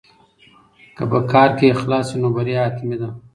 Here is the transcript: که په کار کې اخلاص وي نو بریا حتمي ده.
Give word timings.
که 0.95 1.03
په 1.11 1.19
کار 1.31 1.49
کې 1.57 1.73
اخلاص 1.75 2.07
وي 2.11 2.17
نو 2.23 2.29
بریا 2.35 2.61
حتمي 2.67 2.97
ده. 3.01 3.09